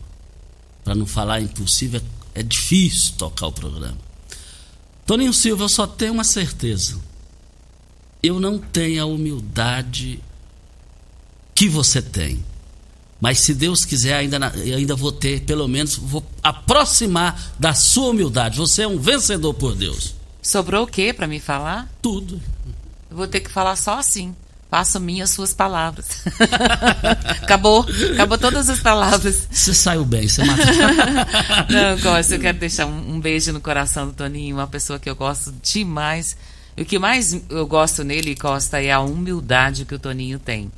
[0.84, 2.00] Para não falar impossível,
[2.34, 3.98] é difícil tocar o programa.
[5.06, 7.00] Toninho Silva, eu só tenho uma certeza.
[8.22, 10.20] Eu não tenho a humildade
[11.54, 12.44] que você tem.
[13.20, 18.58] Mas se Deus quiser, ainda, ainda vou ter, pelo menos, vou aproximar da sua humildade.
[18.58, 20.14] Você é um vencedor por Deus.
[20.42, 21.90] Sobrou o que para me falar?
[22.02, 22.40] Tudo.
[23.10, 24.34] Eu vou ter que falar só assim.
[24.68, 26.06] Faço minhas suas palavras.
[27.42, 29.46] acabou, acabou todas as palavras.
[29.50, 30.66] Você saiu bem, você matou.
[31.70, 35.08] Não, gosto, eu quero deixar um, um, beijo no coração do Toninho, uma pessoa que
[35.08, 36.36] eu gosto demais.
[36.76, 40.70] E o que mais eu gosto nele, Costa, é a humildade que o Toninho tem.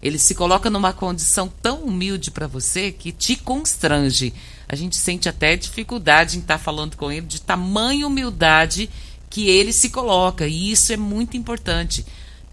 [0.00, 4.32] Ele se coloca numa condição tão humilde para você que te constrange.
[4.66, 8.88] A gente sente até dificuldade em estar tá falando com ele de tamanha humildade
[9.28, 10.46] que ele se coloca.
[10.46, 12.04] E isso é muito importante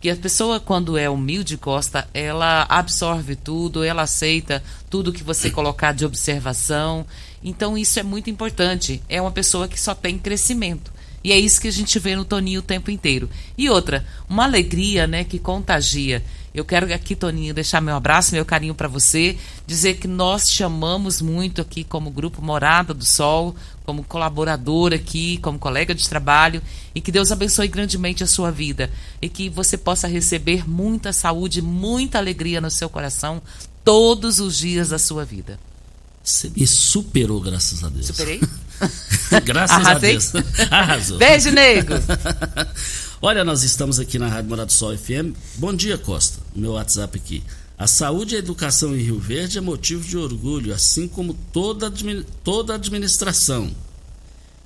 [0.01, 5.49] que a pessoa quando é humilde Costa ela absorve tudo ela aceita tudo que você
[5.51, 7.05] colocar de observação.
[7.43, 9.01] Então isso é muito importante.
[9.07, 10.91] É uma pessoa que só tem crescimento.
[11.23, 13.29] E é isso que a gente vê no Toninho o tempo inteiro.
[13.55, 16.23] E outra uma alegria né que contagia.
[16.53, 20.65] Eu quero aqui, Toninho, deixar meu abraço, meu carinho para você, dizer que nós te
[20.65, 23.55] amamos muito aqui como Grupo Morada do Sol,
[23.91, 26.61] como colaborador aqui, como colega de trabalho,
[26.95, 28.89] e que Deus abençoe grandemente a sua vida
[29.21, 33.41] e que você possa receber muita saúde, muita alegria no seu coração
[33.83, 35.59] todos os dias da sua vida.
[36.23, 38.07] Você me superou, graças a Deus.
[38.07, 38.39] Superei?
[39.43, 40.15] graças Arrasei?
[40.15, 40.31] a Deus.
[40.71, 41.17] Arrasou.
[41.17, 41.93] Beijo, nego.
[43.21, 45.35] Olha, nós estamos aqui na Rádio Morado Sol FM.
[45.57, 46.39] Bom dia, Costa.
[46.55, 47.43] Meu WhatsApp aqui.
[47.81, 51.91] A saúde e a educação em Rio Verde é motivo de orgulho, assim como toda,
[52.43, 53.71] toda a administração.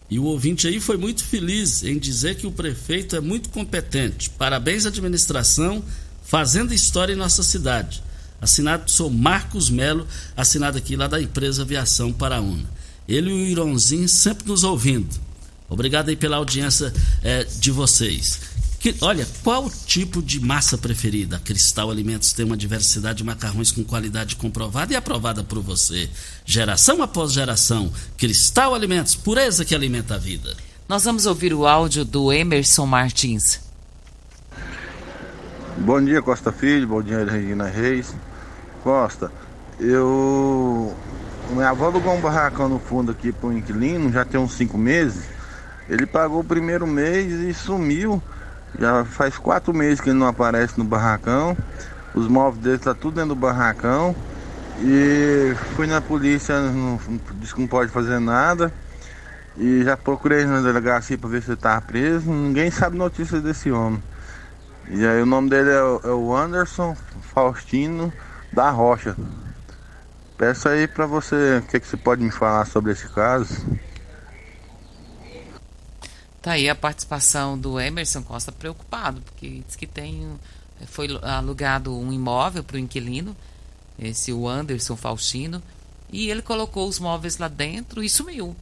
[0.10, 4.30] E o ouvinte aí foi muito feliz em dizer que o prefeito é muito competente.
[4.32, 5.82] Parabéns, administração,
[6.26, 8.04] fazendo história em nossa cidade.
[8.42, 12.70] Assinado sou Marcos Melo, assinado aqui lá da empresa Aviação Paraúna.
[13.08, 15.16] Ele e o Ironzinho sempre nos ouvindo.
[15.70, 18.42] Obrigado aí pela audiência é, de vocês.
[18.86, 21.42] Que, olha, qual o tipo de massa preferida?
[21.44, 26.08] Cristal Alimentos tem uma diversidade de macarrões com qualidade comprovada e aprovada por você.
[26.46, 27.92] Geração após geração.
[28.16, 30.56] Cristal Alimentos, pureza que alimenta a vida.
[30.88, 33.60] Nós vamos ouvir o áudio do Emerson Martins.
[35.80, 36.88] Bom dia, Costa Filho.
[36.88, 38.14] Bom dia, Regina Reis.
[38.84, 39.32] Costa,
[39.80, 40.96] eu.
[41.50, 44.78] Minha avó alugou um barracão no fundo aqui para um inquilino, já tem uns cinco
[44.78, 45.24] meses.
[45.90, 48.22] Ele pagou o primeiro mês e sumiu.
[48.80, 51.56] Já faz quatro meses que ele não aparece no barracão.
[52.14, 54.16] Os móveis dele tá tudo dentro do barracão.
[54.80, 57.00] E fui na polícia, não,
[57.36, 58.72] disse que não pode fazer nada.
[59.58, 62.30] E já procurei na delegacia para ver se ele estava preso.
[62.30, 64.02] Ninguém sabe notícias desse homem.
[64.90, 66.96] E aí o nome dele é, é o Anderson
[67.34, 68.12] Faustino
[68.52, 69.16] da Rocha.
[70.38, 73.66] Peço aí para você, o que, que você pode me falar sobre esse caso?
[76.46, 80.30] Tá aí a participação do Emerson Costa preocupado, porque diz que tem
[80.86, 83.36] foi alugado um imóvel para o inquilino,
[83.98, 85.60] esse o Anderson Faustino,
[86.14, 88.56] e ele colocou os móveis lá dentro e sumiu.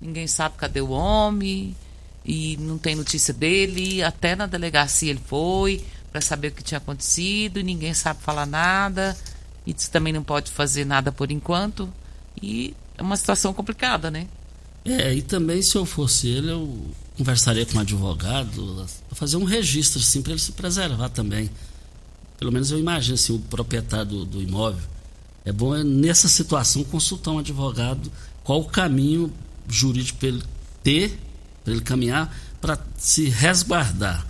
[0.00, 1.76] Ninguém sabe cadê o homem
[2.24, 4.02] e não tem notícia dele.
[4.02, 8.46] Até na delegacia ele foi para saber o que tinha acontecido e ninguém sabe falar
[8.46, 9.16] nada.
[9.64, 11.88] E diz que também não pode fazer nada por enquanto.
[12.42, 14.26] E é uma situação complicada, né?
[14.84, 16.84] É, e também se eu fosse ele, eu
[17.18, 21.50] conversaria com um advogado para fazer um registro, assim, para ele se preservar também.
[22.38, 24.88] Pelo menos eu imagino assim, o proprietário do, do imóvel.
[25.44, 28.10] É bom, é, nessa situação, consultar um advogado
[28.44, 29.32] qual o caminho
[29.68, 30.42] jurídico para ele
[30.82, 31.18] ter,
[31.64, 34.24] para ele caminhar, para se resguardar.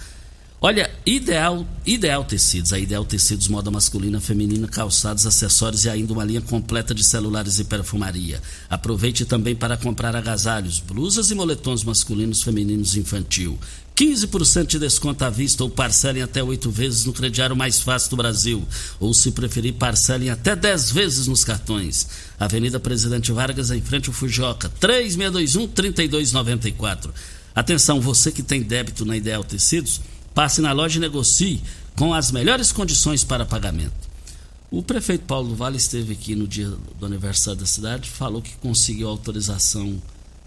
[0.61, 6.25] Olha, Ideal, Ideal Tecidos, a Ideal Tecidos moda masculina, feminina, calçados, acessórios e ainda uma
[6.25, 8.43] linha completa de celulares e perfumaria.
[8.69, 13.57] Aproveite também para comprar agasalhos, blusas e moletons masculinos, femininos e infantil.
[13.95, 18.17] 15% de desconto à vista ou parcelem até oito vezes no crediário mais fácil do
[18.17, 18.67] Brasil.
[18.99, 22.09] Ou, se preferir, parcelem até 10 vezes nos cartões.
[22.39, 27.11] Avenida Presidente Vargas, em frente ao Fujoca, 3621-3294.
[27.55, 30.01] Atenção, você que tem débito na Ideal Tecidos,
[30.39, 31.61] passe na loja e negocie
[31.97, 34.09] com as melhores condições para pagamento.
[34.71, 39.09] O prefeito Paulo Vale esteve aqui no dia do aniversário da cidade, falou que conseguiu
[39.09, 40.01] autorização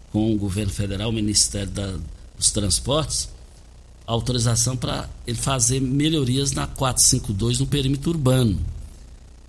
[0.10, 1.94] com o governo federal, o Ministério da,
[2.38, 3.28] dos Transportes,
[4.08, 8.62] autorização para ele fazer melhorias na 452 no perímetro urbano.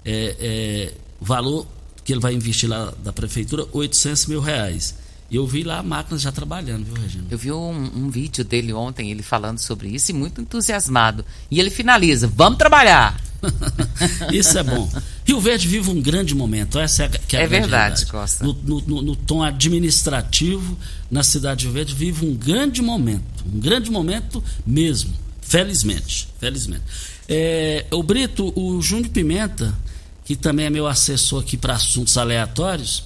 [0.05, 1.69] É, é, valor
[2.05, 4.97] que ele vai investir lá da prefeitura, 800 mil reais.
[5.33, 7.25] E eu vi lá a máquina já trabalhando, viu, Regina?
[7.31, 11.25] Eu vi um, um vídeo dele ontem, ele falando sobre isso e muito entusiasmado.
[11.51, 13.18] E ele finaliza: vamos trabalhar!
[14.33, 14.88] Isso é bom.
[15.25, 17.73] Rio Verde vive um grande momento, essa é, a, que é, a É verdade,
[18.05, 18.07] realidade.
[18.07, 18.45] Costa.
[18.45, 20.79] No, no- no- no tom administrativo,
[21.11, 26.85] na cidade de Rio Verde vive um grande momento, um grande momento mesmo, felizmente, felizmente.
[27.29, 29.77] É, o Brito, o Júnior Pimenta,
[30.25, 33.05] que também é meu assessor aqui para assuntos aleatórios,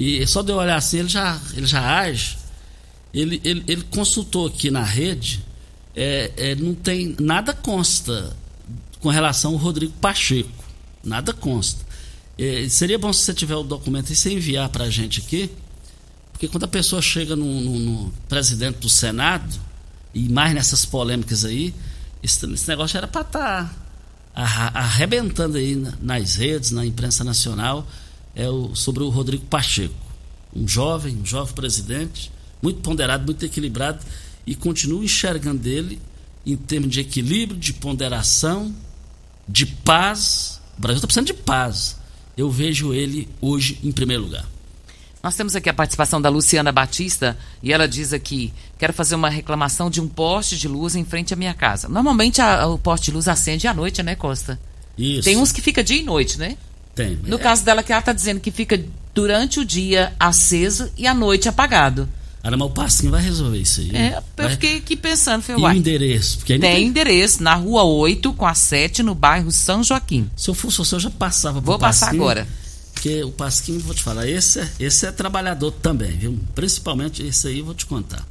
[0.00, 2.38] e só de eu olhar assim, ele já, ele já age.
[3.12, 5.44] Ele, ele, ele consultou aqui na rede,
[5.96, 8.34] é, é, não tem nada consta
[9.00, 10.48] com relação ao Rodrigo Pacheco.
[11.02, 11.84] Nada consta.
[12.38, 15.50] É, seria bom se você tiver o documento e você enviar para a gente aqui,
[16.32, 19.58] porque quando a pessoa chega no, no- no presidente do Senado,
[20.14, 21.74] e mais nessas polêmicas aí,
[22.22, 23.76] esse, esse negócio era para estar
[24.34, 27.86] arrebentando aí na- nas redes, na imprensa nacional,
[28.34, 29.94] é o, sobre o Rodrigo Pacheco.
[30.54, 32.30] Um jovem, um jovem presidente,
[32.62, 34.00] muito ponderado, muito equilibrado,
[34.46, 36.00] e continuo enxergando ele
[36.44, 38.74] em termos de equilíbrio, de ponderação,
[39.48, 40.60] de paz.
[40.76, 41.96] O Brasil está precisando de paz.
[42.36, 44.46] Eu vejo ele hoje em primeiro lugar.
[45.22, 49.28] Nós temos aqui a participação da Luciana Batista e ela diz aqui: quero fazer uma
[49.28, 51.88] reclamação de um poste de luz em frente à minha casa.
[51.88, 54.58] Normalmente a- o poste de luz acende à noite, né, Costa?
[54.96, 55.24] Isso.
[55.24, 56.56] Tem uns que fica dia e noite, né?
[56.94, 57.18] Tem.
[57.24, 58.82] No É, caso dela, que ela está dizendo que fica
[59.14, 62.08] durante o dia aceso e à noite apagado.
[62.42, 63.90] Ana, mas o Pasquim vai resolver isso aí.
[63.94, 66.38] É, eu Vai- fiquei aqui pensando, E falei, o uai, endereço?
[66.38, 70.30] Porque não tem endereço na rua 8 com a 7 no bairro São Joaquim.
[70.36, 72.48] Se eu fosse você, eu já passava Vou passar Pasquim, agora.
[72.94, 76.38] Porque o Pasquim, vou te falar, esse é, esse é trabalhador também, viu?
[76.54, 78.26] Principalmente esse aí, vou te contar.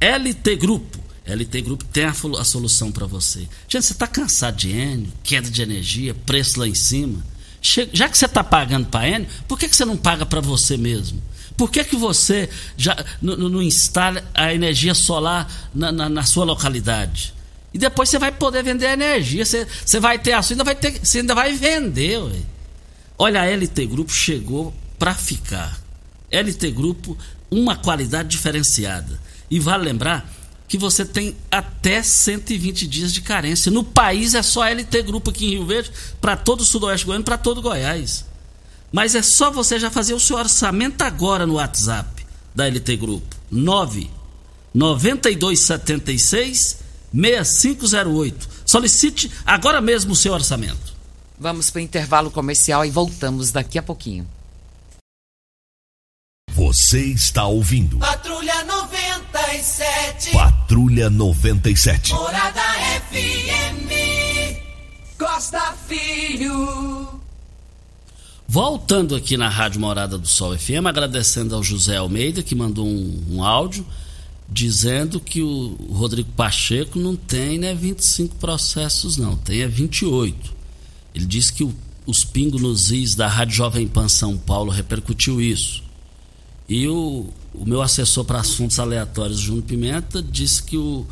[0.00, 0.98] LT Grupo.
[1.26, 3.40] LT Grupo tem a, a solução para você.
[3.68, 7.24] Gente, você está cansado de Enio, queda de energia, preço lá em cima?
[7.60, 10.76] Já que você está pagando para Enio, por que, que você não paga para você
[10.76, 11.20] mesmo?
[11.56, 17.34] Por que, que você já não, instala a energia solar na, na- na sua localidade?
[17.74, 19.44] E depois você vai poder vender a energia.
[19.44, 22.32] Você, você vai ter aço, ainda vai ter, você ainda vai vender, ué.
[23.18, 25.78] Olha, a LT Grupo chegou para ficar.
[26.30, 27.18] LT Grupo,
[27.50, 29.18] uma qualidade diferenciada.
[29.50, 30.32] E vale lembrar
[30.68, 33.72] que você tem até 120 dias de carência.
[33.72, 37.24] No país é só LT Grupo aqui em Rio Verde, para todo o Sudoeste Goiano,
[37.24, 38.26] para todo Goiás.
[38.92, 43.36] Mas é só você já fazer o seu orçamento agora no WhatsApp da LT Grupo.
[43.50, 44.10] 9
[44.74, 46.78] 9276
[47.12, 48.48] 6508.
[48.66, 50.98] Solicite agora mesmo o seu orçamento.
[51.40, 54.28] Vamos para o intervalo comercial e voltamos daqui a pouquinho.
[56.58, 60.32] Você está ouvindo Patrulha 97.
[60.32, 62.12] Patrulha 97.
[62.12, 62.60] Morada
[63.12, 64.58] FM.
[65.16, 67.20] Costa Filho.
[68.48, 73.24] Voltando aqui na Rádio Morada do Sol FM, agradecendo ao José Almeida, que mandou um,
[73.30, 73.86] um áudio
[74.48, 80.52] dizendo que o Rodrigo Pacheco não tem né, 25 processos, não, tem é 28.
[81.14, 81.72] Ele disse que o,
[82.04, 85.86] os pingos nos is da Rádio Jovem Pan São Paulo repercutiu isso.
[86.68, 91.06] E o, o meu assessor para assuntos aleatórios, Júnior Pimenta, disse que o,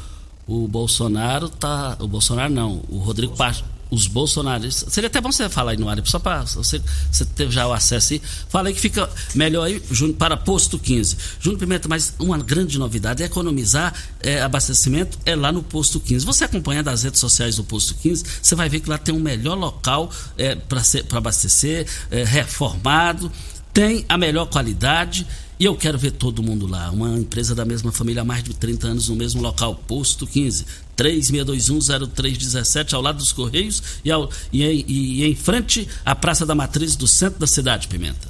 [0.47, 1.97] o Bolsonaro tá.
[2.01, 4.93] O Bolsonaro não, o Rodrigo Pacheco os bolsonaristas.
[4.93, 6.81] Seria até bom você falar aí no ar, só para você,
[7.11, 8.23] você teve já o acesso aí.
[8.49, 11.17] Fala aí que fica melhor aí, Júnior, para posto 15.
[11.41, 16.25] Júnior Pimenta, mas uma grande novidade é economizar é, abastecimento é lá no posto 15.
[16.25, 19.21] Você acompanha das redes sociais do posto 15, você vai ver que lá tem um
[19.21, 20.83] melhor local é, para
[21.13, 23.31] abastecer, é, reformado,
[23.73, 25.27] tem a melhor qualidade
[25.59, 26.91] e eu quero ver todo mundo lá.
[26.91, 30.67] Uma empresa da mesma família há mais de 30 anos no mesmo local, Posto 15,
[30.97, 36.55] 36210317, ao lado dos Correios e, ao, e, e, e em frente à Praça da
[36.55, 38.29] Matriz do centro da cidade, Pimenta.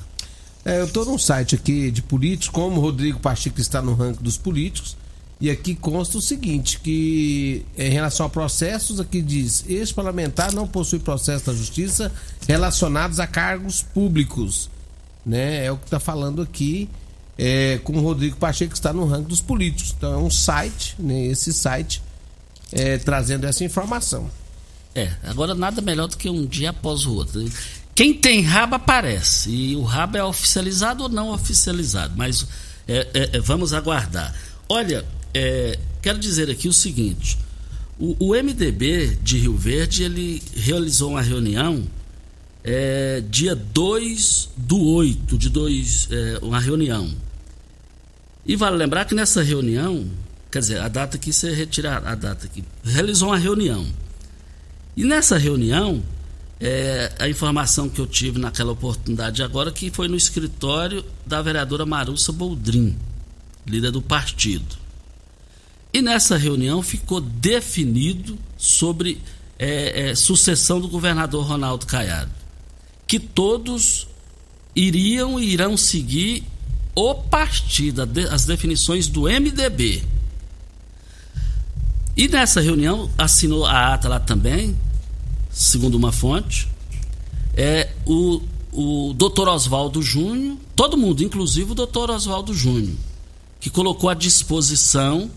[0.64, 4.22] É, eu estou num site aqui de políticos, como o Rodrigo Pacheco está no ranking
[4.22, 4.97] dos políticos,
[5.41, 10.99] e aqui consta o seguinte, que em relação a processos, aqui diz, ex-parlamentar não possui
[10.99, 12.11] processo da justiça
[12.49, 14.70] relacionados a cargos públicos.
[15.24, 15.66] Né?
[15.66, 16.89] É o que está falando aqui
[17.39, 19.95] é, com o Rodrigo Pacheco, que está no ranking dos políticos.
[19.97, 22.03] Então é um site, né, esse site,
[22.72, 24.30] é, trazendo essa informação.
[24.95, 27.45] É, agora nada melhor do que um dia após o outro.
[27.95, 29.51] Quem tem rabo aparece.
[29.51, 32.14] E o rabo é oficializado ou não oficializado.
[32.16, 32.47] Mas
[32.89, 34.34] é, é, é vamos aguardar.
[34.68, 37.39] Olha, é, quero dizer aqui o seguinte:
[37.99, 41.84] o, o, MDB de Rio Verde ele realizou uma reunião
[42.64, 46.09] é, dia 2 do 8 de 2,
[46.43, 47.14] uma reunião
[48.47, 50.09] e vale lembrar que nessa reunião,
[50.51, 53.85] quer dizer, a data que você retirar a data aqui, realizou uma reunião.
[54.97, 56.03] E nessa reunião,
[56.61, 61.85] é, a informação que eu tive naquela oportunidade agora que foi no escritório da vereadora
[61.85, 62.97] Marussa Boldrin,
[63.67, 64.77] líder do partido.
[65.93, 69.21] E nessa reunião ficou definido sobre
[69.59, 72.31] é, é, sucessão do governador Ronaldo Caiado,
[73.07, 74.07] que todos
[74.75, 76.45] iriam e irão seguir
[76.97, 80.03] o partido, as definições do MDB.
[82.17, 84.75] E nessa reunião assinou a ata lá também,
[85.51, 86.67] segundo uma fonte,
[87.55, 88.41] é o,
[88.73, 92.97] o doutor Oswaldo Júnior, todo mundo, inclusive o doutor Oswaldo Júnior,
[93.61, 95.31] que colocou à disposição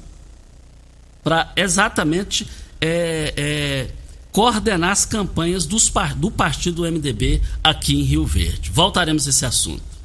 [1.22, 2.47] para exatamente
[2.80, 3.91] é, é,
[4.32, 8.72] coordenar as campanhas dos, do partido MDB aqui em Rio Verde.
[8.72, 9.98] Voltaremos a esse assunto.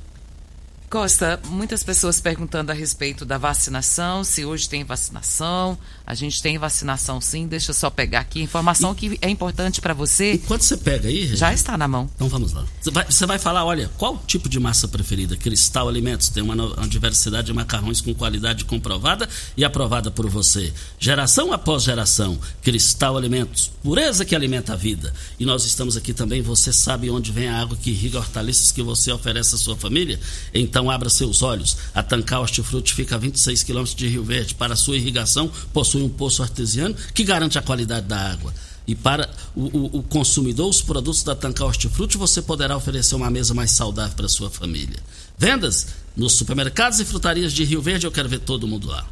[0.90, 5.76] Costa, muitas pessoas perguntando a respeito da vacinação, se hoje tem vacinação.
[6.06, 8.40] A gente tem vacinação sim, deixa eu só pegar aqui.
[8.40, 10.34] Informação e, que é importante para você.
[10.34, 12.08] Enquanto você pega aí, já está na mão.
[12.14, 12.64] Então vamos lá.
[12.80, 15.36] Você vai, você vai, falar, olha, qual tipo de massa preferida?
[15.36, 20.72] Cristal Alimentos tem uma, uma diversidade de macarrões com qualidade comprovada e aprovada por você.
[20.98, 25.12] Geração após geração, Cristal Alimentos, pureza que alimenta a vida.
[25.40, 28.82] E nós estamos aqui também, você sabe onde vem a água que irriga hortaliças que
[28.82, 30.20] você oferece à sua família?
[30.52, 31.78] Então então abra seus olhos.
[31.94, 34.54] A Tancar Hortifruti fica a 26 quilômetros de Rio Verde.
[34.54, 38.52] Para sua irrigação, possui um poço artesiano que garante a qualidade da água.
[38.86, 43.30] E para o, o, o consumidor, os produtos da Tancar Hortifruti, você poderá oferecer uma
[43.30, 44.98] mesa mais saudável para sua família.
[45.38, 45.86] Vendas
[46.16, 49.06] nos supermercados e frutarias de Rio Verde, eu quero ver todo mundo lá.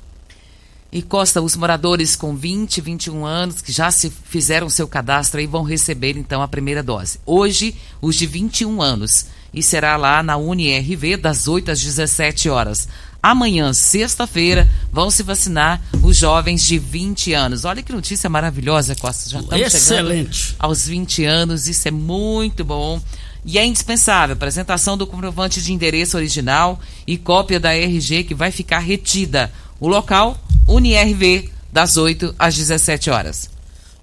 [0.93, 5.47] E Costa, os moradores com 20, 21 anos que já se fizeram seu cadastro aí
[5.47, 7.19] vão receber então a primeira dose.
[7.25, 9.25] Hoje, os de 21 anos
[9.55, 12.89] e será lá na UniRV das 8 às 17 horas.
[13.23, 17.65] Amanhã, sexta-feira, vão se vacinar os jovens de 20 anos.
[17.65, 19.31] Olha que notícia maravilhosa, Costa.
[19.31, 20.37] Já estamos Excelente.
[20.37, 23.01] chegando aos 20 anos, isso é muito bom.
[23.45, 28.51] E é indispensável apresentação do comprovante de endereço original e cópia da RG que vai
[28.51, 29.53] ficar retida.
[29.79, 33.52] O local, UniRV, das 8 às 17 horas.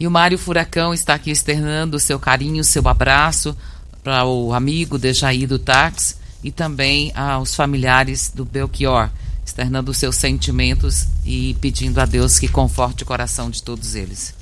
[0.00, 3.54] E o Mário Furacão está aqui externando o seu carinho, o seu abraço
[4.02, 9.10] para o amigo Dejaí do táxi e também aos familiares do Belchior.
[9.44, 14.34] externando os seus sentimentos e pedindo a Deus que conforte o coração de todos eles.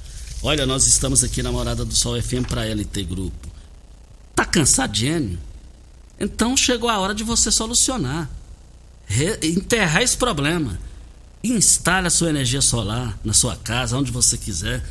[0.42, 3.48] Olha, nós estamos aqui na Morada do Sol FM para LT Grupo.
[4.36, 5.38] Tá cansado de Enio?
[6.18, 8.30] Então chegou a hora de você solucionar.
[9.42, 10.78] Enterrar esse problema.
[11.42, 14.84] Instale a sua energia solar na sua casa, onde você quiser.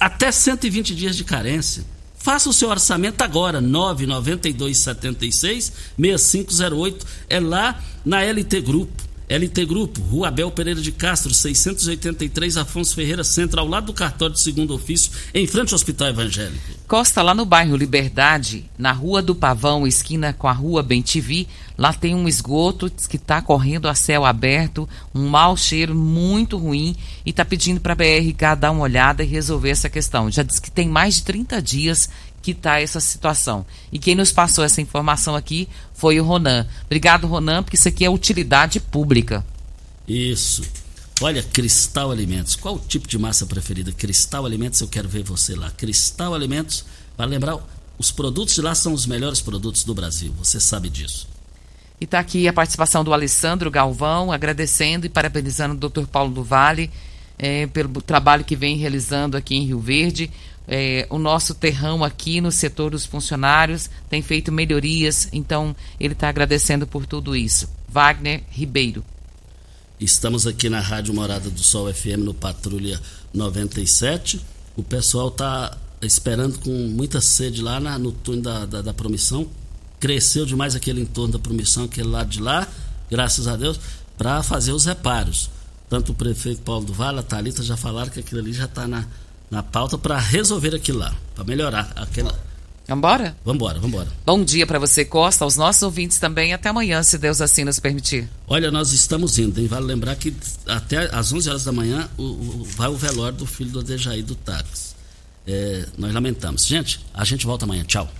[0.00, 1.84] Até 120 dias de carência.
[2.16, 7.06] Faça o seu orçamento agora, 99276 6508.
[7.28, 9.13] É lá na LT Grupo.
[9.28, 14.34] LT Grupo, Rua Abel Pereira de Castro, 683 Afonso Ferreira Centro, ao lado do cartório
[14.34, 16.58] de segundo ofício, em frente ao Hospital Evangélico.
[16.86, 21.48] Costa, lá no bairro Liberdade, na Rua do Pavão, esquina com a Rua Bentivi,
[21.78, 26.94] lá tem um esgoto que está correndo a céu aberto, um mau cheiro muito ruim
[27.24, 30.30] e está pedindo para a BRK dar uma olhada e resolver essa questão.
[30.30, 32.10] Já diz que tem mais de 30 dias
[32.44, 33.64] que está essa situação.
[33.90, 36.66] E quem nos passou essa informação aqui foi o Ronan.
[36.84, 39.42] Obrigado, Ronan, porque isso aqui é utilidade pública.
[40.06, 40.62] Isso.
[41.22, 42.54] Olha, Cristal Alimentos.
[42.54, 43.92] Qual o tipo de massa preferida?
[43.92, 45.70] Cristal Alimentos, eu quero ver você lá.
[45.70, 46.84] Cristal Alimentos,
[47.16, 47.56] para lembrar,
[47.96, 50.34] os produtos de lá são os melhores produtos do Brasil.
[50.38, 51.26] Você sabe disso.
[51.98, 56.06] E está aqui a participação do Alessandro Galvão, agradecendo e parabenizando o Dr.
[56.06, 56.90] Paulo do Vale
[57.38, 60.30] é, pelo trabalho que vem realizando aqui em Rio Verde.
[60.66, 66.28] É, o nosso terrão aqui no setor dos funcionários tem feito melhorias, então ele está
[66.28, 67.68] agradecendo por tudo isso.
[67.88, 69.04] Wagner Ribeiro.
[70.00, 73.00] Estamos aqui na Rádio Morada do Sol FM no Patrulha
[73.32, 74.40] 97.
[74.76, 79.46] O pessoal está esperando com muita sede lá na, no túnel da, da, da, promissão.
[80.00, 82.66] Cresceu demais aquele entorno da promissão, aquele lado de lá,
[83.10, 83.78] graças a Deus,
[84.18, 85.48] para fazer os reparos.
[85.94, 88.88] Tanto o prefeito Paulo do Vale, a Thalita já falaram que aquilo ali já está
[88.88, 89.06] na,
[89.48, 92.36] na pauta para resolver aquilo lá, para melhorar aquela.
[92.88, 93.36] Vambora?
[93.44, 94.08] Vambora, vambora.
[94.26, 96.52] Bom dia para você, Costa, aos nossos ouvintes também.
[96.52, 98.28] Até amanhã, se Deus assim nos permitir.
[98.48, 99.68] Olha, nós estamos indo, hein?
[99.68, 100.34] Vale lembrar que
[100.66, 104.20] até às 11 horas da manhã o, o, vai o velório do filho do Adejaí
[104.20, 104.96] do Táxi.
[105.46, 106.66] É, nós lamentamos.
[106.66, 107.84] Gente, a gente volta amanhã.
[107.84, 108.10] Tchau.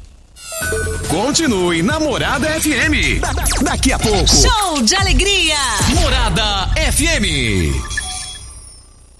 [1.08, 3.20] Continue Namorada FM.
[3.20, 4.26] Da, da, daqui a pouco.
[4.26, 5.56] Show de alegria.
[6.00, 7.93] Morada FM.